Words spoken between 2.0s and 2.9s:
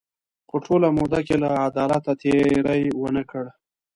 تېری